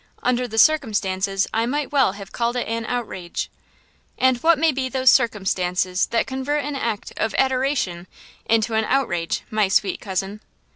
[0.23, 3.51] Under the circumstances I might well have called it an outrage!"
[4.17, 10.01] "And what may be those circumstances that convert an act of–adoration–into an outrage, my sweet
[10.01, 10.41] cousin?"